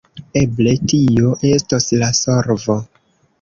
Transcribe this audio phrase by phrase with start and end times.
[0.39, 2.79] Eble tio estos la solvo.